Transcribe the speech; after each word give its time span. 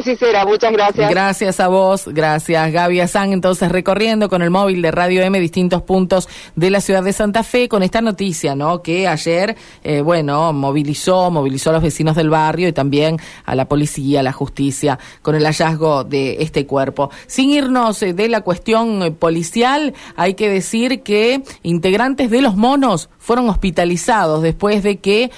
Así 0.00 0.16
será, 0.16 0.46
muchas 0.46 0.72
gracias. 0.72 1.10
Gracias 1.10 1.60
a 1.60 1.68
vos, 1.68 2.08
gracias 2.08 2.72
Gaby 2.72 3.00
Azán, 3.00 3.34
entonces 3.34 3.70
recorriendo 3.70 4.30
con 4.30 4.40
el 4.40 4.48
móvil 4.48 4.80
de 4.80 4.90
Radio 4.90 5.20
M 5.20 5.38
distintos 5.38 5.82
puntos 5.82 6.26
de 6.56 6.70
la 6.70 6.80
ciudad 6.80 7.02
de 7.02 7.12
Santa 7.12 7.42
Fe 7.42 7.68
con 7.68 7.82
esta 7.82 8.00
noticia, 8.00 8.54
¿no? 8.54 8.80
Que 8.80 9.06
ayer, 9.06 9.56
eh, 9.84 10.00
bueno, 10.00 10.54
movilizó, 10.54 11.30
movilizó 11.30 11.68
a 11.68 11.74
los 11.74 11.82
vecinos 11.82 12.16
del 12.16 12.30
barrio 12.30 12.68
y 12.68 12.72
también 12.72 13.18
a 13.44 13.54
la 13.54 13.66
policía, 13.66 14.20
a 14.20 14.22
la 14.22 14.32
justicia, 14.32 14.98
con 15.20 15.34
el 15.34 15.44
hallazgo 15.44 16.04
de 16.04 16.38
este 16.40 16.64
cuerpo. 16.64 17.10
Sin 17.26 17.50
irnos 17.50 18.02
eh, 18.02 18.14
de 18.14 18.30
la 18.30 18.40
cuestión 18.40 19.02
eh, 19.02 19.10
policial, 19.10 19.92
hay 20.16 20.32
que 20.32 20.48
decir 20.48 21.02
que 21.02 21.42
integrantes 21.62 22.30
de 22.30 22.40
los 22.40 22.56
monos 22.56 23.10
fueron 23.18 23.50
hospitalizados 23.50 24.42
después 24.42 24.82
de 24.82 24.96
que 24.96 25.30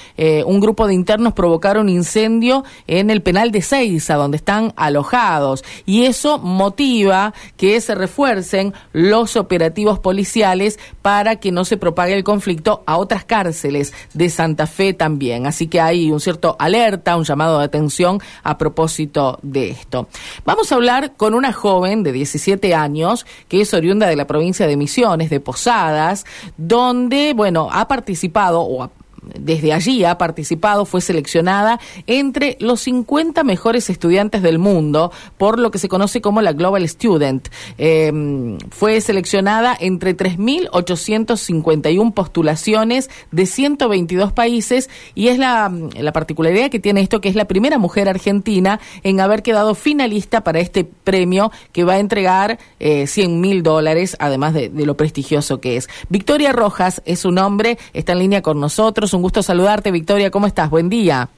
un 0.47 0.61
grupo 0.61 0.87
de 0.87 0.95
internos 0.95 1.33
provocaron 1.33 1.89
incendio 1.89 2.65
en 2.87 3.11
el 3.11 3.23
penal 3.23 3.51
de 3.51 3.61
Seiza, 3.61 4.15
donde 4.15 4.37
alojados. 4.77 5.65
Y 5.87 6.05
eso 6.05 6.39
motiva 6.39 7.35
que 7.57 7.81
se 7.81 7.95
refuercen 7.95 8.75
los 8.93 9.37
operativos 9.37 9.99
policiales 9.99 10.79
para 11.03 11.37
que 11.37 11.53
no 11.53 11.65
se 11.65 11.77
propague 11.77 12.15
el 12.15 12.25
conflicto 12.25 12.83
a 12.87 12.97
otras 12.97 13.25
cárceles 13.25 13.93
de 14.15 14.31
Santa 14.31 14.67
Fe 14.67 14.93
también. 14.93 15.47
Así 15.47 15.67
que 15.67 15.81
hay 15.81 16.11
un 16.11 16.21
cierto 16.21 16.57
alerta, 16.59 17.17
un 17.17 17.25
llamado 17.25 17.59
de 17.59 17.65
atención 17.65 18.21
a 18.43 18.59
propósito 18.59 19.39
de 19.43 19.71
esto. 19.71 20.09
Vamos 20.45 20.71
a 20.71 20.75
hablar 20.75 21.15
con 21.17 21.35
una 21.35 21.53
joven 21.53 22.03
de 22.03 22.13
17 22.13 22.75
años 22.75 23.27
que 23.49 23.61
es 23.61 23.75
oriunda 23.75 24.07
de 24.07 24.17
la 24.17 24.27
provincia 24.27 24.67
de 24.67 24.77
Misiones, 24.77 25.31
de 25.31 25.41
Posadas, 25.41 26.25
donde, 26.57 27.33
bueno, 27.35 27.69
ha 27.73 27.89
participado 27.89 28.61
o 28.61 28.83
ha 28.83 28.91
desde 29.23 29.73
allí 29.73 30.05
ha 30.05 30.19
participado, 30.19 30.85
fue 30.85 31.01
seleccionada 31.01 31.81
entre 32.07 32.57
los 32.61 32.81
50 32.81 33.45
mejores 33.45 33.89
estudiantes 33.91 34.43
del 34.43 34.59
mundo 34.59 35.13
por 35.39 35.59
lo 35.59 35.71
que 35.71 35.79
se 35.79 35.89
conoce 35.89 36.21
como 36.21 36.43
la 36.43 36.53
Global 36.53 36.87
Student. 36.89 37.49
Em, 37.79 38.59
fue 38.71 39.01
seleccionada 39.01 39.77
entre 39.79 40.17
3.851 40.17 42.13
postulaciones 42.13 43.11
de 43.31 43.47
122 43.47 44.33
países 44.33 44.91
y 45.15 45.29
es 45.29 45.39
la, 45.39 45.73
la, 45.99 46.13
particularidad 46.13 46.71
que 46.71 46.81
tiene 46.81 47.01
esto 47.01 47.21
que 47.21 47.29
es 47.29 47.35
la 47.35 47.47
primera 47.47 47.79
mujer 47.79 48.09
argentina 48.09 48.81
en 49.03 49.21
haber 49.21 49.43
quedado 49.43 49.75
finalista 49.75 50.45
para 50.45 50.61
este 50.61 50.85
premio 50.85 51.51
que 51.73 51.85
va 51.85 51.95
a 51.95 51.99
entregar 51.99 52.59
eh, 52.81 53.07
100 53.07 53.41
mil 53.41 53.63
dólares, 53.63 54.17
además 54.19 54.55
de, 54.55 54.69
de 54.69 54.87
lo 54.87 54.97
prestigioso 54.97 55.61
que 55.61 55.77
es. 55.77 55.89
Victoria 56.09 56.53
Rojas 56.53 57.03
es 57.05 57.21
su 57.21 57.31
nombre, 57.31 57.79
está 57.93 58.13
en 58.13 58.19
línea 58.19 58.43
con 58.43 58.61
nosotros 58.61 59.12
un 59.15 59.23
gusto 59.23 59.43
saludarte, 59.43 59.91
Victoria. 59.91 60.31
¿Cómo 60.31 60.47
estás? 60.47 60.71
Buen 60.71 60.89
día. 60.89 61.29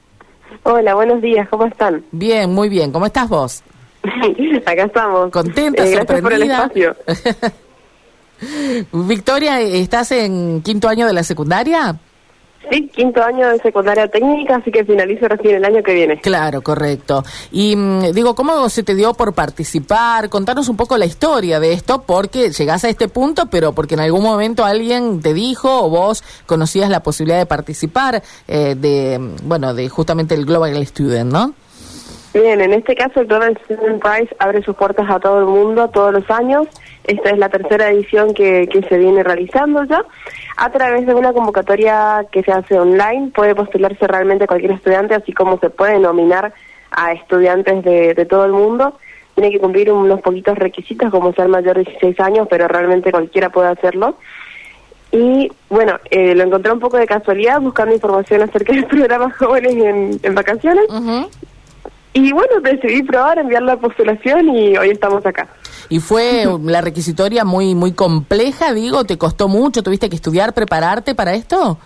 Hola, 0.63 0.95
buenos 0.95 1.21
días. 1.21 1.47
¿Cómo 1.49 1.65
están? 1.65 2.03
Bien, 2.11 2.53
muy 2.53 2.69
bien. 2.69 2.91
¿Cómo 2.91 3.05
estás 3.05 3.29
vos? 3.29 3.63
Acá 4.65 4.83
estamos. 4.83 5.31
Contenta, 5.31 5.83
eh, 5.85 5.95
sorprendida. 5.95 6.67
Por 6.67 6.77
el 6.77 6.83
espacio. 6.83 6.95
Victoria, 9.07 9.61
¿estás 9.61 10.11
en 10.11 10.61
quinto 10.61 10.87
año 10.87 11.07
de 11.07 11.13
la 11.13 11.23
secundaria? 11.23 11.97
Sí, 12.69 12.89
quinto 12.93 13.23
año 13.23 13.49
de 13.49 13.59
secundaria 13.59 14.07
técnica, 14.07 14.55
así 14.55 14.71
que 14.71 14.83
finalizo 14.83 15.27
recién 15.27 15.55
el 15.55 15.65
año 15.65 15.83
que 15.83 15.93
viene. 15.93 16.19
Claro, 16.19 16.61
correcto. 16.61 17.23
Y 17.51 17.75
mm, 17.75 18.11
digo, 18.13 18.35
¿cómo 18.35 18.69
se 18.69 18.83
te 18.83 18.95
dio 18.95 19.13
por 19.13 19.33
participar? 19.33 20.29
Contanos 20.29 20.67
un 20.69 20.77
poco 20.77 20.97
la 20.97 21.05
historia 21.05 21.59
de 21.59 21.73
esto, 21.73 22.03
porque 22.03 22.51
llegás 22.51 22.83
a 22.83 22.89
este 22.89 23.07
punto, 23.07 23.47
pero 23.47 23.73
porque 23.73 23.95
en 23.95 24.01
algún 24.01 24.23
momento 24.23 24.65
alguien 24.65 25.21
te 25.21 25.33
dijo 25.33 25.85
o 25.85 25.89
vos 25.89 26.23
conocías 26.45 26.89
la 26.89 27.01
posibilidad 27.01 27.37
de 27.37 27.45
participar 27.45 28.23
eh, 28.47 28.75
de, 28.75 29.19
mm, 29.19 29.47
bueno, 29.47 29.73
de 29.73 29.87
justamente 29.89 30.35
el 30.35 30.45
Global 30.45 30.85
Student, 30.85 31.31
¿no? 31.31 31.53
Bien, 32.35 32.59
en 32.59 32.73
este 32.73 32.95
caso 32.95 33.21
el 33.21 33.27
Global 33.27 33.57
Student 33.63 34.03
Prize 34.03 34.35
abre 34.39 34.61
sus 34.61 34.75
puertas 34.75 35.09
a 35.09 35.21
todo 35.21 35.39
el 35.39 35.45
mundo 35.45 35.87
todos 35.87 36.11
los 36.11 36.29
años. 36.29 36.67
Esta 37.05 37.29
es 37.29 37.37
la 37.37 37.47
tercera 37.47 37.89
edición 37.89 38.33
que, 38.33 38.67
que 38.67 38.81
se 38.81 38.97
viene 38.97 39.23
realizando 39.23 39.85
ya. 39.85 40.03
A 40.57 40.69
través 40.69 41.05
de 41.05 41.13
una 41.13 41.31
convocatoria 41.31 42.25
que 42.33 42.43
se 42.43 42.51
hace 42.51 42.77
online 42.77 43.31
puede 43.33 43.55
postularse 43.55 44.05
realmente 44.05 44.47
cualquier 44.47 44.73
estudiante, 44.73 45.15
así 45.15 45.31
como 45.31 45.57
se 45.59 45.69
puede 45.69 45.97
nominar 45.97 46.53
a 46.91 47.13
estudiantes 47.13 47.85
de, 47.85 48.13
de 48.13 48.25
todo 48.25 48.43
el 48.43 48.51
mundo. 48.51 48.99
Tiene 49.35 49.49
que 49.49 49.59
cumplir 49.61 49.89
unos 49.89 50.19
poquitos 50.19 50.57
requisitos 50.57 51.11
como 51.11 51.31
ser 51.31 51.47
mayor 51.47 51.77
de 51.77 51.85
16 51.85 52.19
años, 52.19 52.47
pero 52.49 52.67
realmente 52.67 53.11
cualquiera 53.11 53.49
puede 53.49 53.69
hacerlo. 53.69 54.17
Y 55.13 55.49
bueno, 55.69 55.97
eh, 56.11 56.35
lo 56.35 56.43
encontré 56.43 56.73
un 56.73 56.81
poco 56.81 56.97
de 56.97 57.07
casualidad 57.07 57.61
buscando 57.61 57.93
información 57.93 58.41
acerca 58.41 58.73
del 58.73 58.85
programa 58.87 59.31
Jóvenes 59.31 59.73
en, 59.73 60.19
en 60.21 60.35
Vacaciones. 60.35 60.85
Y 62.15 62.31
bueno, 62.31 62.61
decidí 62.61 63.03
probar, 63.03 63.39
enviar 63.39 63.61
la 63.61 63.75
postulación 63.75 64.47
y 64.55 64.77
hoy 64.77 64.89
estamos 64.91 65.25
acá. 65.25 65.49
¿Y 65.89 65.99
fue 65.99 66.45
la 66.63 66.79
requisitoria 66.79 67.43
muy 67.43 67.75
muy 67.75 67.91
compleja, 67.91 68.73
digo? 68.73 69.03
¿Te 69.03 69.17
costó 69.17 69.49
mucho? 69.49 69.83
¿Tuviste 69.83 70.09
que 70.09 70.15
estudiar, 70.15 70.53
prepararte 70.53 71.13
para 71.13 71.33
esto? 71.33 71.77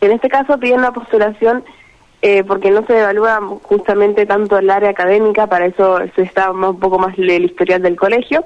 En 0.00 0.10
este 0.10 0.28
caso 0.28 0.58
piden 0.58 0.80
la 0.80 0.92
postulación 0.92 1.62
eh, 2.20 2.42
porque 2.42 2.72
no 2.72 2.84
se 2.84 2.98
evalúa 2.98 3.40
justamente 3.62 4.26
tanto 4.26 4.58
el 4.58 4.68
área 4.70 4.90
académica, 4.90 5.46
para 5.46 5.66
eso 5.66 6.00
se 6.16 6.22
está 6.22 6.50
un 6.50 6.80
poco 6.80 6.98
más 6.98 7.16
el 7.16 7.44
historial 7.44 7.80
del 7.80 7.96
colegio 7.96 8.44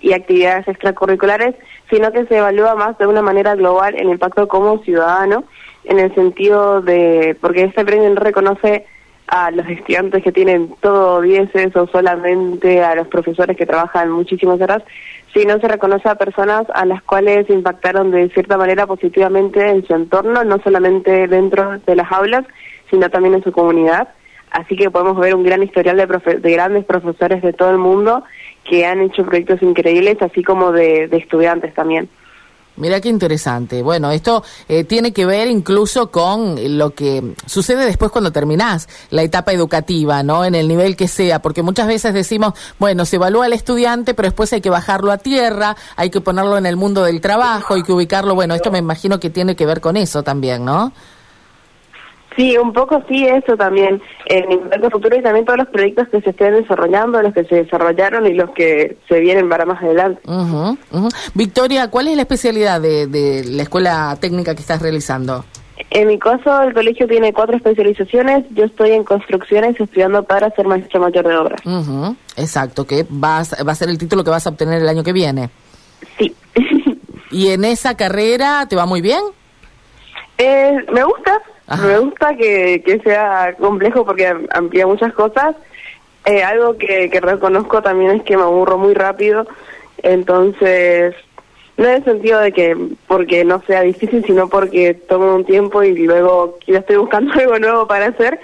y 0.00 0.14
actividades 0.14 0.66
extracurriculares, 0.66 1.54
sino 1.90 2.10
que 2.12 2.24
se 2.24 2.38
evalúa 2.38 2.74
más 2.76 2.96
de 2.96 3.06
una 3.06 3.20
manera 3.20 3.54
global 3.56 3.94
el 3.96 4.08
impacto 4.08 4.48
como 4.48 4.82
ciudadano, 4.84 5.44
en 5.84 5.98
el 5.98 6.14
sentido 6.14 6.80
de, 6.80 7.36
porque 7.40 7.64
este 7.64 7.84
premio 7.84 8.08
no 8.08 8.20
reconoce 8.20 8.86
a 9.32 9.50
los 9.50 9.66
estudiantes 9.66 10.22
que 10.22 10.30
tienen 10.30 10.74
todo 10.80 11.22
dieces 11.22 11.74
o 11.74 11.86
solamente 11.86 12.82
a 12.82 12.94
los 12.94 13.08
profesores 13.08 13.56
que 13.56 13.64
trabajan 13.64 14.10
muchísimas 14.10 14.60
horas, 14.60 14.82
sino 15.32 15.58
se 15.58 15.68
reconoce 15.68 16.06
a 16.06 16.16
personas 16.16 16.66
a 16.74 16.84
las 16.84 17.02
cuales 17.02 17.48
impactaron 17.48 18.10
de 18.10 18.28
cierta 18.28 18.58
manera 18.58 18.86
positivamente 18.86 19.66
en 19.66 19.86
su 19.86 19.94
entorno, 19.94 20.44
no 20.44 20.58
solamente 20.62 21.28
dentro 21.28 21.78
de 21.78 21.96
las 21.96 22.12
aulas, 22.12 22.44
sino 22.90 23.08
también 23.08 23.32
en 23.32 23.42
su 23.42 23.52
comunidad. 23.52 24.08
Así 24.50 24.76
que 24.76 24.90
podemos 24.90 25.18
ver 25.18 25.34
un 25.34 25.44
gran 25.44 25.62
historial 25.62 25.96
de, 25.96 26.38
de 26.38 26.52
grandes 26.52 26.84
profesores 26.84 27.40
de 27.40 27.54
todo 27.54 27.70
el 27.70 27.78
mundo 27.78 28.24
que 28.64 28.84
han 28.84 29.00
hecho 29.00 29.24
proyectos 29.24 29.62
increíbles, 29.62 30.20
así 30.20 30.42
como 30.42 30.72
de, 30.72 31.08
de 31.08 31.16
estudiantes 31.16 31.72
también. 31.72 32.10
Mira 32.76 33.00
qué 33.00 33.10
interesante. 33.10 33.82
Bueno, 33.82 34.10
esto 34.10 34.42
eh, 34.66 34.84
tiene 34.84 35.12
que 35.12 35.26
ver 35.26 35.48
incluso 35.48 36.10
con 36.10 36.56
lo 36.78 36.94
que 36.94 37.34
sucede 37.44 37.84
después 37.84 38.10
cuando 38.10 38.32
terminás 38.32 38.88
la 39.10 39.22
etapa 39.22 39.52
educativa, 39.52 40.22
¿no? 40.22 40.44
En 40.44 40.54
el 40.54 40.68
nivel 40.68 40.96
que 40.96 41.06
sea, 41.06 41.42
porque 41.42 41.62
muchas 41.62 41.86
veces 41.86 42.14
decimos, 42.14 42.54
bueno, 42.78 43.04
se 43.04 43.16
evalúa 43.16 43.44
al 43.44 43.52
estudiante, 43.52 44.14
pero 44.14 44.28
después 44.28 44.52
hay 44.54 44.62
que 44.62 44.70
bajarlo 44.70 45.12
a 45.12 45.18
tierra, 45.18 45.76
hay 45.96 46.08
que 46.08 46.22
ponerlo 46.22 46.56
en 46.56 46.64
el 46.64 46.76
mundo 46.76 47.02
del 47.02 47.20
trabajo, 47.20 47.74
hay 47.74 47.82
que 47.82 47.92
ubicarlo. 47.92 48.34
Bueno, 48.34 48.54
esto 48.54 48.70
me 48.70 48.78
imagino 48.78 49.20
que 49.20 49.28
tiene 49.28 49.54
que 49.54 49.66
ver 49.66 49.82
con 49.82 49.98
eso 49.98 50.22
también, 50.22 50.64
¿no? 50.64 50.92
Sí, 52.36 52.56
un 52.56 52.72
poco 52.72 53.02
sí, 53.08 53.26
eso 53.26 53.56
también. 53.56 54.00
En 54.26 54.50
Impacto 54.52 54.90
Futuro 54.90 55.16
y 55.16 55.22
también 55.22 55.44
todos 55.44 55.58
los 55.58 55.68
proyectos 55.68 56.08
que 56.08 56.20
se 56.20 56.30
estén 56.30 56.54
desarrollando, 56.54 57.20
los 57.20 57.34
que 57.34 57.44
se 57.44 57.56
desarrollaron 57.56 58.26
y 58.26 58.34
los 58.34 58.50
que 58.50 58.96
se 59.08 59.20
vienen 59.20 59.48
para 59.48 59.66
más 59.66 59.82
adelante. 59.82 60.20
Victoria, 61.34 61.88
¿cuál 61.88 62.08
es 62.08 62.16
la 62.16 62.22
especialidad 62.22 62.80
de, 62.80 63.06
de 63.06 63.44
la 63.44 63.62
escuela 63.62 64.16
técnica 64.20 64.54
que 64.54 64.60
estás 64.60 64.80
realizando? 64.80 65.44
En 65.90 66.08
mi 66.08 66.18
caso, 66.18 66.62
el 66.62 66.72
colegio 66.72 67.06
tiene 67.06 67.32
cuatro 67.32 67.56
especializaciones. 67.56 68.44
Yo 68.50 68.64
estoy 68.64 68.92
en 68.92 69.04
construcciones 69.04 69.78
estudiando 69.78 70.22
para 70.22 70.50
ser 70.50 70.66
maestro 70.66 71.00
mayor 71.00 71.26
de 71.26 71.36
obras. 71.36 71.60
Exacto, 72.36 72.86
que 72.86 73.04
vas, 73.08 73.54
va 73.66 73.72
a 73.72 73.74
ser 73.74 73.88
el 73.88 73.98
título 73.98 74.24
que 74.24 74.30
vas 74.30 74.46
a 74.46 74.50
obtener 74.50 74.80
el 74.80 74.88
año 74.88 75.02
que 75.02 75.12
viene. 75.12 75.50
Sí. 76.18 76.34
¿Y 77.30 77.48
en 77.48 77.64
esa 77.64 77.96
carrera 77.96 78.66
te 78.68 78.76
va 78.76 78.86
muy 78.86 79.00
bien? 79.00 79.20
Eh, 80.38 80.76
me 80.92 81.04
gusta, 81.04 81.40
me 81.80 81.98
gusta 81.98 82.36
que, 82.36 82.82
que 82.84 82.98
sea 83.00 83.54
complejo 83.58 84.04
porque 84.04 84.34
amplía 84.50 84.86
muchas 84.86 85.12
cosas. 85.12 85.56
Eh, 86.24 86.42
algo 86.42 86.76
que, 86.76 87.10
que 87.10 87.20
reconozco 87.20 87.82
también 87.82 88.12
es 88.12 88.22
que 88.22 88.36
me 88.36 88.44
aburro 88.44 88.78
muy 88.78 88.94
rápido, 88.94 89.46
entonces 90.02 91.14
no 91.76 91.88
en 91.88 91.94
el 91.94 92.04
sentido 92.04 92.38
de 92.38 92.52
que 92.52 92.76
porque 93.08 93.44
no 93.44 93.60
sea 93.62 93.82
difícil, 93.82 94.24
sino 94.24 94.48
porque 94.48 94.94
tomo 94.94 95.34
un 95.34 95.44
tiempo 95.44 95.82
y 95.82 95.96
luego 95.96 96.58
ya 96.66 96.78
estoy 96.78 96.96
buscando 96.96 97.32
algo 97.38 97.58
nuevo 97.58 97.86
para 97.86 98.06
hacer, 98.06 98.38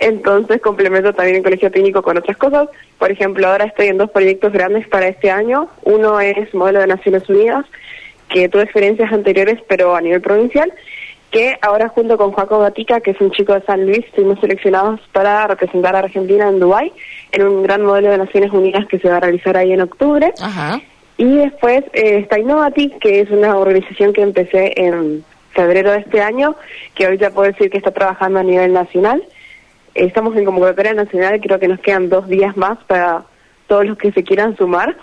entonces 0.00 0.60
complemento 0.60 1.14
también 1.14 1.38
el 1.38 1.42
colegio 1.42 1.70
técnico 1.70 2.02
con 2.02 2.18
otras 2.18 2.36
cosas. 2.36 2.68
Por 2.98 3.10
ejemplo, 3.10 3.46
ahora 3.46 3.64
estoy 3.64 3.86
en 3.88 3.98
dos 3.98 4.10
proyectos 4.10 4.52
grandes 4.52 4.86
para 4.88 5.08
este 5.08 5.30
año. 5.30 5.68
Uno 5.82 6.20
es 6.20 6.52
modelo 6.54 6.80
de 6.80 6.88
Naciones 6.88 7.28
Unidas, 7.28 7.64
que 8.28 8.48
tuve 8.48 8.64
experiencias 8.64 9.12
anteriores 9.12 9.60
pero 9.68 9.94
a 9.94 10.00
nivel 10.00 10.20
provincial, 10.20 10.72
que 11.34 11.58
ahora 11.62 11.88
junto 11.88 12.16
con 12.16 12.30
Joaco 12.30 12.60
Gatica, 12.60 13.00
que 13.00 13.10
es 13.10 13.20
un 13.20 13.32
chico 13.32 13.54
de 13.54 13.62
San 13.62 13.84
Luis, 13.84 14.04
fuimos 14.14 14.38
seleccionados 14.38 15.00
para 15.10 15.48
representar 15.48 15.96
a 15.96 15.98
Argentina 15.98 16.48
en 16.48 16.60
Dubái, 16.60 16.92
en 17.32 17.42
un 17.48 17.64
gran 17.64 17.82
modelo 17.82 18.10
de 18.10 18.18
Naciones 18.18 18.52
Unidas 18.52 18.86
que 18.86 19.00
se 19.00 19.08
va 19.08 19.16
a 19.16 19.20
realizar 19.20 19.56
ahí 19.56 19.72
en 19.72 19.80
octubre. 19.80 20.32
Y 21.16 21.38
después 21.38 21.82
eh, 21.92 22.18
está 22.20 22.38
Innovatic, 22.38 23.00
que 23.00 23.20
es 23.20 23.30
una 23.32 23.56
organización 23.56 24.12
que 24.12 24.22
empecé 24.22 24.74
en 24.76 25.24
febrero 25.50 25.90
de 25.90 25.98
este 25.98 26.22
año, 26.22 26.54
que 26.94 27.08
hoy 27.08 27.18
ya 27.18 27.30
puedo 27.30 27.50
decir 27.50 27.68
que 27.68 27.78
está 27.78 27.90
trabajando 27.90 28.38
a 28.38 28.44
nivel 28.44 28.72
nacional. 28.72 29.20
estamos 29.96 30.36
en 30.36 30.44
convocatoria 30.44 30.94
nacional, 30.94 31.40
creo 31.40 31.58
que 31.58 31.66
nos 31.66 31.80
quedan 31.80 32.10
dos 32.10 32.28
días 32.28 32.56
más 32.56 32.78
para 32.86 33.24
todos 33.66 33.86
los 33.86 33.98
que 33.98 34.12
se 34.12 34.22
quieran 34.22 34.56
sumar. 34.56 34.96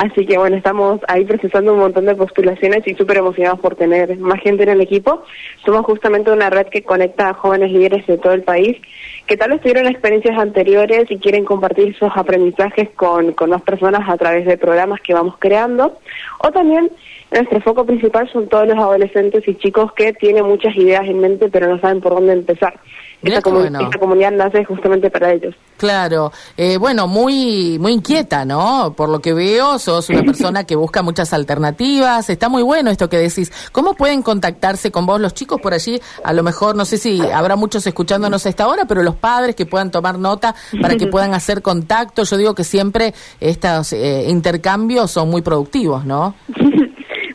Así 0.00 0.24
que 0.24 0.38
bueno, 0.38 0.56
estamos 0.56 0.98
ahí 1.08 1.26
procesando 1.26 1.74
un 1.74 1.80
montón 1.80 2.06
de 2.06 2.14
postulaciones 2.14 2.86
y 2.86 2.94
súper 2.94 3.18
emocionados 3.18 3.60
por 3.60 3.74
tener 3.74 4.16
más 4.16 4.40
gente 4.40 4.62
en 4.62 4.70
el 4.70 4.80
equipo. 4.80 5.24
Somos 5.62 5.84
justamente 5.84 6.32
una 6.32 6.48
red 6.48 6.68
que 6.68 6.82
conecta 6.82 7.28
a 7.28 7.34
jóvenes 7.34 7.70
líderes 7.70 8.06
de 8.06 8.16
todo 8.16 8.32
el 8.32 8.42
país 8.42 8.78
que 9.26 9.36
tal 9.36 9.50
vez 9.50 9.60
tuvieron 9.60 9.86
experiencias 9.86 10.38
anteriores 10.38 11.04
y 11.10 11.18
quieren 11.18 11.44
compartir 11.44 11.94
sus 11.98 12.10
aprendizajes 12.16 12.88
con, 12.96 13.32
con 13.32 13.50
más 13.50 13.60
personas 13.60 14.08
a 14.08 14.16
través 14.16 14.46
de 14.46 14.56
programas 14.56 15.02
que 15.02 15.12
vamos 15.12 15.34
creando. 15.38 15.98
O 16.38 16.50
también 16.50 16.90
nuestro 17.30 17.60
foco 17.60 17.84
principal 17.84 18.28
son 18.32 18.48
todos 18.48 18.66
los 18.66 18.76
adolescentes 18.76 19.46
y 19.46 19.54
chicos 19.56 19.92
que 19.92 20.12
tienen 20.12 20.44
muchas 20.44 20.74
ideas 20.76 21.04
en 21.06 21.20
mente 21.20 21.48
pero 21.48 21.68
no 21.68 21.80
saben 21.80 22.00
por 22.00 22.14
dónde 22.14 22.32
empezar. 22.32 22.74
Esta, 23.22 23.42
comunidad 23.42 24.32
nace 24.32 24.64
justamente 24.64 25.10
para 25.10 25.32
ellos. 25.32 25.54
Claro, 25.76 26.32
eh, 26.56 26.78
bueno, 26.78 27.06
muy 27.06 27.78
muy 27.78 27.92
inquieta, 27.92 28.46
¿no? 28.46 28.94
Por 28.96 29.10
lo 29.10 29.20
que 29.20 29.34
veo, 29.34 29.78
sos 29.78 30.08
una 30.08 30.22
persona 30.22 30.64
que 30.64 30.74
busca 30.74 31.02
muchas 31.02 31.34
alternativas. 31.34 32.30
Está 32.30 32.48
muy 32.48 32.62
bueno 32.62 32.90
esto 32.90 33.10
que 33.10 33.18
decís. 33.18 33.52
¿Cómo 33.72 33.92
pueden 33.92 34.22
contactarse 34.22 34.90
con 34.90 35.04
vos 35.04 35.20
los 35.20 35.34
chicos 35.34 35.60
por 35.60 35.74
allí? 35.74 36.00
A 36.24 36.32
lo 36.32 36.42
mejor, 36.42 36.76
no 36.76 36.86
sé 36.86 36.96
si 36.96 37.20
habrá 37.20 37.56
muchos 37.56 37.86
escuchándonos 37.86 38.46
a 38.46 38.48
esta 38.48 38.66
hora, 38.68 38.86
pero 38.86 39.02
los 39.02 39.16
padres 39.16 39.54
que 39.54 39.66
puedan 39.66 39.90
tomar 39.90 40.18
nota 40.18 40.54
para 40.80 40.96
que 40.96 41.06
puedan 41.06 41.34
hacer 41.34 41.60
contacto. 41.60 42.24
Yo 42.24 42.38
digo 42.38 42.54
que 42.54 42.64
siempre 42.64 43.12
estos 43.38 43.92
eh, 43.92 44.26
intercambios 44.28 45.10
son 45.10 45.28
muy 45.28 45.42
productivos, 45.42 46.06
¿no? 46.06 46.34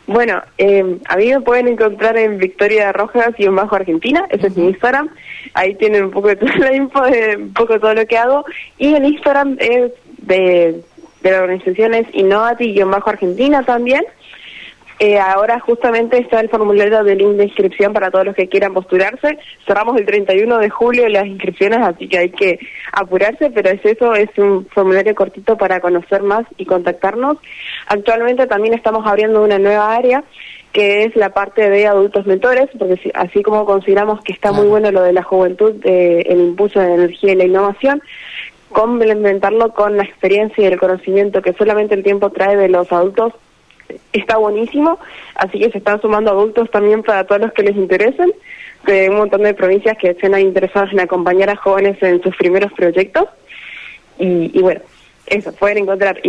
Bueno, 0.06 0.40
eh, 0.56 0.98
a 1.08 1.16
mí 1.16 1.28
me 1.28 1.40
pueden 1.40 1.66
encontrar 1.66 2.16
en 2.16 2.38
Victoria 2.38 2.92
Rojas 2.92 3.30
y 3.38 3.44
en 3.44 3.56
Bajo 3.56 3.74
Argentina, 3.74 4.24
ese 4.30 4.46
es 4.46 4.56
mi 4.56 4.68
Instagram. 4.68 5.10
Ahí 5.54 5.74
tienen 5.74 6.04
un 6.04 6.10
poco 6.12 6.28
de 6.28 6.36
toda 6.36 6.56
la 6.58 6.74
info 6.74 7.02
de 7.02 7.36
un 7.36 7.52
poco 7.52 7.80
todo 7.80 7.92
lo 7.94 8.06
que 8.06 8.16
hago. 8.16 8.44
Y 8.78 8.94
el 8.94 9.04
Instagram 9.04 9.56
es 9.58 9.92
de, 10.18 10.82
de 11.22 11.30
la 11.30 11.42
organización 11.42 11.94
es 11.94 12.06
Innovati-Bajo 12.14 13.10
Argentina 13.10 13.64
también. 13.64 14.04
Eh, 14.98 15.18
ahora 15.18 15.60
justamente 15.60 16.18
está 16.18 16.40
el 16.40 16.48
formulario 16.48 17.04
de 17.04 17.16
link 17.16 17.36
de 17.36 17.44
inscripción 17.44 17.92
para 17.92 18.10
todos 18.10 18.24
los 18.24 18.34
que 18.34 18.48
quieran 18.48 18.72
postularse. 18.72 19.38
Cerramos 19.66 19.98
el 19.98 20.06
31 20.06 20.58
de 20.58 20.70
julio 20.70 21.08
las 21.08 21.26
inscripciones, 21.26 21.80
así 21.80 22.08
que 22.08 22.18
hay 22.18 22.30
que 22.30 22.58
apurarse, 22.92 23.50
pero 23.50 23.68
es 23.70 23.84
eso, 23.84 24.14
es 24.14 24.30
un 24.38 24.66
formulario 24.66 25.14
cortito 25.14 25.58
para 25.58 25.80
conocer 25.80 26.22
más 26.22 26.46
y 26.56 26.64
contactarnos. 26.64 27.36
Actualmente 27.88 28.46
también 28.46 28.72
estamos 28.72 29.06
abriendo 29.06 29.42
una 29.42 29.58
nueva 29.58 29.94
área 29.94 30.24
que 30.72 31.04
es 31.04 31.16
la 31.16 31.30
parte 31.30 31.70
de 31.70 31.86
adultos 31.86 32.26
mentores, 32.26 32.68
porque 32.78 33.10
así 33.14 33.42
como 33.42 33.64
consideramos 33.64 34.22
que 34.22 34.32
está 34.32 34.52
muy 34.52 34.66
bueno 34.66 34.90
lo 34.90 35.02
de 35.02 35.12
la 35.12 35.22
juventud, 35.22 35.74
el 35.84 36.38
impulso 36.38 36.80
de 36.80 36.88
la 36.88 36.94
energía 36.94 37.32
y 37.32 37.36
la 37.36 37.44
innovación, 37.44 38.02
complementarlo 38.70 39.72
con 39.72 39.96
la 39.96 40.02
experiencia 40.02 40.64
y 40.64 40.66
el 40.66 40.78
conocimiento 40.78 41.40
que 41.40 41.54
solamente 41.54 41.94
el 41.94 42.02
tiempo 42.02 42.30
trae 42.30 42.56
de 42.56 42.68
los 42.68 42.92
adultos 42.92 43.32
está 44.12 44.36
buenísimo, 44.36 44.98
así 45.34 45.58
que 45.58 45.70
se 45.70 45.78
están 45.78 46.00
sumando 46.00 46.30
adultos 46.30 46.70
también 46.70 47.02
para 47.02 47.24
todos 47.24 47.42
los 47.42 47.52
que 47.52 47.62
les 47.62 47.76
interesen, 47.76 48.32
de 48.86 49.10
un 49.10 49.16
montón 49.16 49.42
de 49.42 49.54
provincias 49.54 49.96
que 49.98 50.10
estén 50.10 50.38
interesadas 50.38 50.92
en 50.92 51.00
acompañar 51.00 51.50
a 51.50 51.56
jóvenes 51.56 52.00
en 52.02 52.22
sus 52.22 52.36
primeros 52.36 52.72
proyectos. 52.72 53.28
Y, 54.18 54.50
y 54.56 54.62
bueno, 54.62 54.80
eso, 55.26 55.52
pueden 55.52 55.78
encontrar 55.78 56.20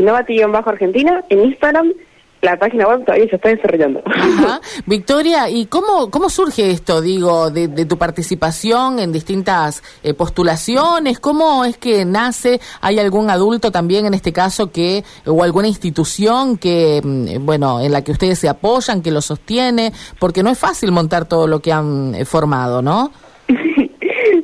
Bajo 0.51 0.71
Argentina 0.71 1.23
en 1.29 1.45
Instagram 1.45 1.93
la 2.41 2.57
página 2.57 2.87
web 2.87 3.03
todavía 3.03 3.27
se 3.29 3.35
está 3.35 3.49
desarrollando. 3.49 4.03
Victoria, 4.85 5.49
¿y 5.49 5.65
cómo, 5.65 6.11
cómo 6.11 6.29
surge 6.29 6.71
esto, 6.71 7.01
digo, 7.01 7.49
de, 7.49 7.67
tu 7.85 7.97
participación 7.97 8.99
en 8.99 9.11
distintas 9.11 9.83
eh, 10.03 10.13
postulaciones? 10.13 11.19
¿Cómo 11.19 11.65
es 11.65 11.77
que 11.77 12.05
nace? 12.05 12.59
¿Hay 12.81 12.99
algún 12.99 13.29
adulto 13.29 13.71
también 13.71 14.05
en 14.05 14.13
este 14.13 14.31
caso 14.31 14.71
que, 14.71 15.03
o 15.25 15.43
alguna 15.43 15.67
institución 15.67 16.57
que, 16.57 17.01
mm, 17.03 17.45
bueno, 17.45 17.81
en 17.81 17.91
la 17.91 18.03
que 18.03 18.11
ustedes 18.11 18.37
se 18.39 18.49
apoyan, 18.49 19.01
que 19.01 19.11
lo 19.11 19.21
sostiene? 19.21 19.91
Porque 20.19 20.43
no 20.43 20.49
es 20.49 20.59
fácil 20.59 20.91
montar 20.91 21.27
todo 21.27 21.47
lo 21.47 21.59
que 21.59 21.71
han 21.71 22.13
eh, 22.13 22.25
formado, 22.25 22.81
¿no? 22.81 23.11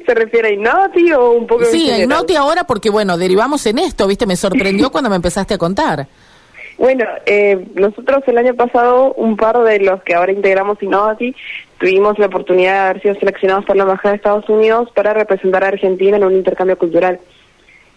¿Se 0.06 0.14
refiere 0.16 0.50
a 0.50 0.52
Innoti 0.52 1.12
o 1.14 1.32
un 1.32 1.48
poco 1.48 1.66
Sí, 1.66 1.90
a 1.92 2.04
Innoti 2.04 2.36
ahora 2.36 2.66
porque, 2.66 2.90
bueno, 2.90 3.18
derivamos 3.18 3.66
en 3.68 3.80
esto, 3.80 4.08
¿viste? 4.08 4.26
Me 4.26 4.36
sorprendió 4.36 4.90
cuando 4.92 5.10
me 5.10 5.16
empezaste 5.16 5.54
a 5.54 5.58
contar. 5.58 6.08
Bueno, 6.78 7.06
eh, 7.26 7.66
nosotros 7.76 8.24
el 8.28 8.38
año 8.38 8.56
pasado, 8.56 9.14
un 9.14 9.38
par 9.38 9.60
de 9.60 9.80
los 9.80 10.02
que 10.04 10.16
ahora 10.16 10.32
integramos 10.32 10.82
Innovati, 10.82 11.36
tuvimos 11.78 12.18
la 12.18 12.28
oportunidad 12.28 12.74
de 12.74 12.80
haber 12.80 13.02
sido 13.02 13.16
seleccionados 13.16 13.66
por 13.66 13.76
la 13.76 13.84
Embajada 13.84 14.12
de 14.12 14.18
Estados 14.18 14.50
Unidos 14.50 14.90
para 14.96 15.14
representar 15.14 15.64
a 15.64 15.68
Argentina 15.68 16.18
en 16.18 16.24
un 16.24 16.34
intercambio 16.34 16.78
cultural. 16.78 17.20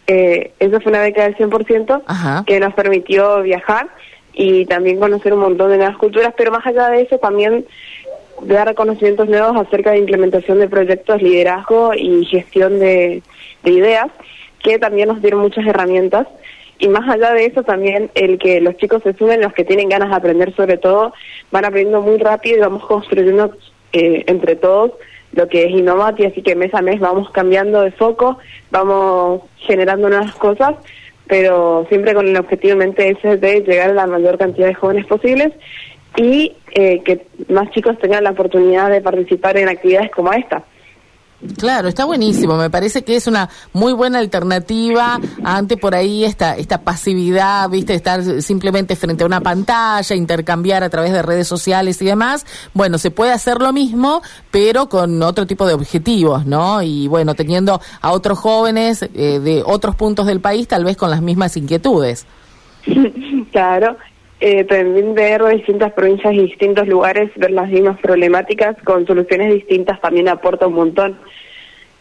Eh, 0.07 0.53
eso 0.61 0.81
fue 0.81 0.93
una 0.93 1.01
beca 1.01 1.25
del 1.25 1.37
100% 1.37 2.45
que 2.45 2.61
nos 2.61 2.75
permitió 2.75 3.43
viajar 3.43 3.89
y 4.33 4.67
también 4.67 5.01
conocer 5.01 5.33
un 5.33 5.41
montón 5.41 5.71
de 5.71 5.79
nuevas 5.79 5.97
culturas, 5.97 6.35
pero 6.37 6.53
más 6.53 6.65
allá 6.67 6.91
de 6.91 7.03
eso 7.03 7.19
también 7.19 7.65
dar 8.43 8.75
conocimientos 8.75 9.29
nuevos 9.29 9.57
acerca 9.57 9.93
de 9.93 9.99
implementación 9.99 10.61
de 10.61 10.69
proyectos, 10.69 11.23
liderazgo 11.23 11.95
y 11.95 12.25
gestión 12.27 12.79
de 12.79 13.23
ideas, 13.65 14.09
que 14.63 14.79
también 14.79 15.09
nos 15.09 15.23
dieron 15.23 15.41
muchas 15.41 15.67
herramientas 15.67 16.27
y 16.79 16.89
más 16.89 17.09
allá 17.09 17.33
de 17.33 17.47
eso 17.47 17.63
también 17.63 18.11
el 18.15 18.39
que 18.39 18.61
los 18.61 18.77
chicos 18.77 19.03
se 19.03 19.15
sumen, 19.15 19.41
los 19.41 19.53
que 19.53 19.65
tienen 19.65 19.89
ganas 19.89 20.11
de 20.11 20.17
aprender 20.17 20.55
sobre 20.55 20.77
todo, 20.77 21.13
van 21.51 21.65
aprendiendo 21.65 22.03
muy 22.03 22.19
rápido 22.19 22.57
y 22.57 22.61
vamos 22.61 22.85
construyendo 22.87 23.53
eh, 23.93 24.25
entre 24.27 24.57
todos 24.57 24.93
lo 25.33 25.49
que 25.49 25.65
es 25.65 25.71
Innovati, 25.71 26.25
así 26.25 26.43
que 26.43 26.57
mes 26.57 26.73
a 26.75 26.83
mes 26.83 26.99
vamos 26.99 27.31
cambiando 27.31 27.83
de 27.83 27.91
foco, 27.93 28.39
vamos 28.71 29.43
generando 29.59 30.09
nuevas 30.09 30.35
cosas, 30.35 30.77
pero 31.27 31.85
siempre 31.89 32.15
con 32.15 32.27
el 32.27 32.37
objetivo 32.37 32.73
en 32.73 32.79
mente 32.79 33.11
ese 33.11 33.37
de 33.37 33.61
llegar 33.61 33.91
a 33.91 33.95
la 33.95 34.07
mayor 34.07 34.39
cantidad 34.39 34.69
de 34.69 34.75
jóvenes 34.75 35.07
posibles 35.07 35.53
y 36.17 36.55
eh, 36.73 37.03
que 37.05 37.27
más 37.49 37.71
chicos 37.71 37.99
tengan 37.99 38.25
la 38.25 38.31
oportunidad 38.31 38.91
de 38.91 39.01
participar 39.01 39.57
en 39.59 39.69
actividades 39.69 40.11
como 40.11 40.33
esta. 40.33 40.65
Claro, 41.59 41.89
está 41.89 42.05
buenísimo. 42.07 42.57
Me 42.57 42.71
parece 42.71 43.05
que 43.05 43.15
es 43.15 43.27
una 43.27 43.51
muy 43.73 43.93
buena 43.93 44.19
alternativa 44.19 45.21
ante 45.45 45.77
por 45.77 45.95
ahí 45.95 46.25
esta, 46.25 46.57
esta 46.57 46.81
pasividad, 46.81 47.69
viste, 47.69 47.95
estar 47.95 48.23
simplemente 48.43 48.97
frente 48.97 49.23
a 49.23 49.27
una 49.27 49.41
pantalla, 49.41 50.17
intercambiar 50.17 50.83
a 50.83 50.89
través 50.89 51.13
de 51.13 51.23
redes 51.23 51.47
sociales 51.47 52.01
y 52.01 52.07
demás. 52.07 52.47
Bueno, 52.73 52.97
se 52.97 53.11
puede 53.11 53.33
hacer 53.33 53.61
lo 53.61 53.73
mismo, 53.73 54.23
pero 54.51 54.89
con 54.89 55.23
otro 55.23 55.47
tipo 55.47 55.67
de 55.67 55.75
objetivos, 55.75 56.47
¿no? 56.47 56.83
Y 56.83 57.07
bueno, 57.07 57.35
teniendo 57.35 57.81
a 58.01 58.13
otros 58.13 58.39
jóvenes 58.39 59.03
eh, 59.03 59.41
de 59.41 59.63
otros 59.65 59.95
puntos 59.95 60.27
del 60.27 60.41
país, 60.41 60.67
tal 60.67 60.85
vez 60.85 60.97
con 60.97 61.11
las 61.11 61.21
mismas 61.23 61.57
inquietudes. 61.57 62.27
Claro, 63.53 63.97
eh, 64.39 64.65
también 64.65 65.15
ver 65.15 65.43
distintas 65.47 65.93
provincias 65.93 66.35
y 66.35 66.43
distintos 66.43 66.87
lugares, 66.87 67.31
ver 67.37 67.53
las 67.53 67.69
mismas 67.69 67.99
problemáticas 68.01 68.77
con 68.85 69.07
soluciones 69.07 69.55
distintas 69.55 70.01
también 70.01 70.29
aporta 70.29 70.67
un 70.67 70.75
montón. 70.75 71.19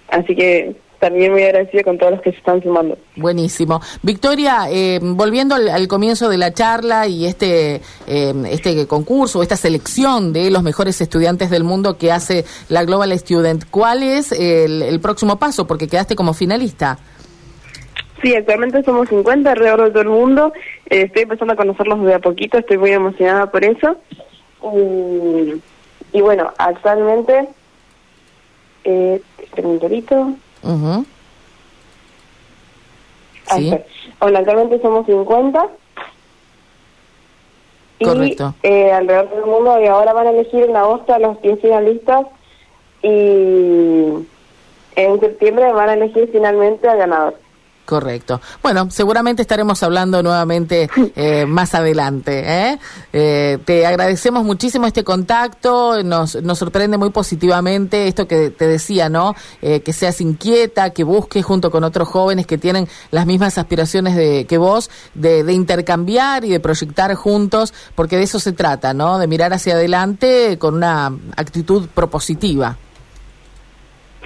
Así 0.09 0.35
que 0.35 0.75
también 0.99 1.31
muy 1.31 1.43
agradecida 1.43 1.83
con 1.83 1.97
todos 1.97 2.13
los 2.13 2.21
que 2.21 2.31
se 2.31 2.37
están 2.37 2.61
sumando. 2.61 2.97
Buenísimo. 3.15 3.81
Victoria, 4.01 4.67
eh, 4.69 4.99
volviendo 5.01 5.55
al, 5.55 5.87
comienzo 5.87 6.29
de 6.29 6.37
la 6.37 6.53
charla 6.53 7.07
y 7.07 7.25
este, 7.25 7.81
eh, 8.07 8.33
este 8.49 8.85
concurso, 8.85 9.41
esta 9.41 9.55
selección 9.55 10.33
de 10.33 10.51
los 10.51 10.61
mejores 10.61 10.99
estudiantes 10.99 11.49
del 11.49 11.63
mundo 11.63 11.97
que 11.97 12.11
hace 12.11 12.43
la 12.67 12.83
Global 12.83 13.17
Student, 13.17 13.65
¿cuál 13.69 14.03
es 14.03 14.31
el 14.31 14.99
próximo 14.99 15.37
paso? 15.37 15.67
Porque 15.67 15.87
quedaste 15.87 16.15
como 16.15 16.33
finalista. 16.33 16.99
Sí, 18.21 18.35
actualmente 18.35 18.83
somos 18.83 19.09
50 19.09 19.51
alrededor 19.51 19.83
de 19.83 19.91
todo 19.91 20.01
el 20.01 20.09
mundo. 20.09 20.53
Eh, 20.89 21.03
estoy 21.03 21.23
empezando 21.23 21.53
a 21.53 21.57
conocerlos 21.57 22.03
de 22.03 22.13
a 22.13 22.19
poquito, 22.19 22.57
estoy 22.57 22.77
muy 22.77 22.91
emocionada 22.91 23.51
por 23.51 23.63
eso. 23.63 23.97
y 26.13 26.21
bueno, 26.21 26.51
actualmente, 26.57 27.49
eh, 28.83 29.21
un 29.57 29.79
Hola, 34.19 34.39
actualmente 34.39 34.81
somos 34.81 35.05
50. 35.05 35.67
Correcto. 38.03 38.53
Y 38.63 38.67
eh, 38.67 38.91
alrededor 38.91 39.29
del 39.29 39.45
mundo 39.45 39.79
y 39.79 39.87
ahora 39.87 40.13
van 40.13 40.27
a 40.27 40.31
elegir 40.31 40.63
en 40.63 40.75
agosto 40.75 41.13
a 41.13 41.19
los 41.19 41.41
10 41.41 41.61
finalistas 41.61 42.25
y 43.01 43.07
en 44.95 45.19
septiembre 45.19 45.71
van 45.71 45.89
a 45.89 45.93
elegir 45.93 46.29
finalmente 46.31 46.87
al 46.87 46.97
ganador. 46.97 47.44
Correcto. 47.85 48.41
Bueno, 48.63 48.89
seguramente 48.89 49.43
estaremos 49.43 49.83
hablando 49.83 50.23
nuevamente 50.23 50.89
eh, 51.15 51.45
más 51.45 51.75
adelante. 51.75 52.43
¿eh? 52.43 52.79
¿eh? 53.13 53.59
te 53.63 53.85
agradecemos 53.85 54.43
muchísimo 54.43 54.87
este 54.87 55.03
contacto, 55.03 56.01
nos, 56.03 56.41
nos 56.41 56.57
sorprende 56.57 56.97
muy 56.97 57.11
positivamente 57.11 58.07
esto 58.07 58.27
que 58.27 58.49
te 58.49 58.67
decía, 58.67 59.07
¿no? 59.07 59.35
Eh, 59.61 59.81
que 59.81 59.93
seas 59.93 60.19
inquieta, 60.19 60.89
que 60.89 61.03
busques 61.03 61.45
junto 61.45 61.69
con 61.69 61.83
otros 61.83 62.07
jóvenes 62.07 62.47
que 62.47 62.57
tienen 62.57 62.87
las 63.11 63.27
mismas 63.27 63.59
aspiraciones 63.59 64.15
de, 64.15 64.45
que 64.45 64.57
vos, 64.57 64.89
de, 65.13 65.43
de 65.43 65.53
intercambiar 65.53 66.43
y 66.43 66.49
de 66.49 66.59
proyectar 66.59 67.13
juntos, 67.13 67.71
porque 67.93 68.17
de 68.17 68.23
eso 68.23 68.39
se 68.39 68.51
trata, 68.53 68.95
¿no? 68.95 69.19
De 69.19 69.27
mirar 69.27 69.53
hacia 69.53 69.75
adelante 69.75 70.57
con 70.57 70.73
una 70.73 71.13
actitud 71.37 71.87
propositiva. 71.93 72.77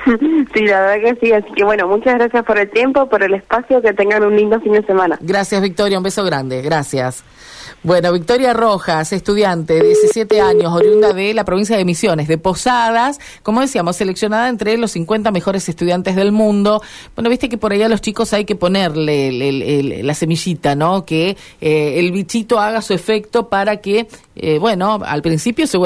Sí, 0.53 0.65
la 0.65 0.81
verdad 0.81 1.13
que 1.15 1.25
sí. 1.25 1.33
Así 1.33 1.51
que 1.55 1.63
bueno, 1.63 1.87
muchas 1.87 2.15
gracias 2.15 2.43
por 2.43 2.57
el 2.57 2.69
tiempo, 2.69 3.07
por 3.07 3.23
el 3.23 3.33
espacio. 3.33 3.81
Que 3.81 3.93
tengan 3.93 4.23
un 4.23 4.35
lindo 4.35 4.59
fin 4.61 4.73
de 4.73 4.83
semana. 4.83 5.17
Gracias, 5.21 5.61
Victoria. 5.61 5.97
Un 5.97 6.03
beso 6.03 6.23
grande. 6.23 6.61
Gracias. 6.61 7.23
Bueno, 7.81 8.11
Victoria 8.11 8.53
Rojas, 8.53 9.13
estudiante, 9.13 9.81
17 9.81 10.41
años, 10.41 10.73
oriunda 10.73 11.13
de 11.13 11.33
la 11.33 11.45
provincia 11.45 11.77
de 11.77 11.85
Misiones, 11.85 12.27
de 12.27 12.37
Posadas, 12.37 13.19
como 13.41 13.61
decíamos, 13.61 13.95
seleccionada 13.95 14.49
entre 14.49 14.77
los 14.77 14.91
50 14.91 15.31
mejores 15.31 15.69
estudiantes 15.69 16.17
del 16.17 16.33
mundo. 16.33 16.81
Bueno, 17.15 17.29
viste 17.29 17.47
que 17.47 17.57
por 17.57 17.71
allá 17.71 17.87
los 17.87 18.01
chicos 18.01 18.33
hay 18.33 18.43
que 18.43 18.55
ponerle 18.57 20.03
la 20.03 20.13
semillita, 20.13 20.75
¿no? 20.75 21.05
Que 21.05 21.37
eh, 21.61 21.99
el 21.99 22.11
bichito 22.11 22.59
haga 22.59 22.81
su 22.81 22.93
efecto 22.93 23.47
para 23.47 23.77
que, 23.77 24.07
eh, 24.35 24.59
bueno, 24.59 24.99
al 25.05 25.21
principio 25.21 25.65
seguramente 25.65 25.79